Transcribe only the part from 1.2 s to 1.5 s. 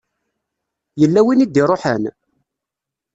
win i